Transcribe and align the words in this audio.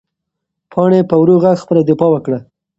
پاڼې 0.71 0.99
په 1.09 1.15
ورو 1.21 1.35
غږ 1.43 1.57
خپله 1.63 1.81
دفاع 1.89 2.09
وکړه. 2.11 2.39